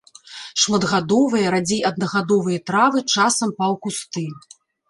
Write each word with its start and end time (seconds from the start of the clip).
Шматгадовыя, 0.61 1.51
радзей 1.55 1.83
аднагадовыя 1.91 2.59
травы, 2.71 2.99
часам 3.17 3.49
паўкусты. 3.63 4.29